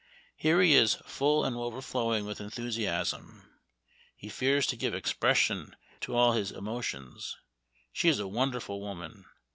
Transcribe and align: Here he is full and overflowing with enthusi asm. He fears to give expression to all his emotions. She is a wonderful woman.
Here 0.35 0.59
he 0.63 0.73
is 0.73 0.95
full 1.05 1.45
and 1.45 1.55
overflowing 1.55 2.25
with 2.25 2.39
enthusi 2.39 2.85
asm. 2.89 3.45
He 4.15 4.29
fears 4.29 4.65
to 4.65 4.75
give 4.75 4.95
expression 4.95 5.75
to 5.99 6.15
all 6.15 6.31
his 6.31 6.51
emotions. 6.51 7.37
She 7.93 8.09
is 8.09 8.17
a 8.17 8.27
wonderful 8.27 8.81
woman. 8.81 9.25